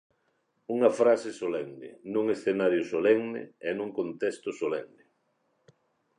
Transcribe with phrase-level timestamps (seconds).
[0.75, 5.03] Unha frase solemne, nun escenario solemne e nun contexto solemne.